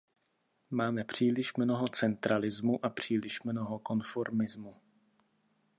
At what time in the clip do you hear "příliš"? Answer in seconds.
1.03-1.55, 2.89-3.43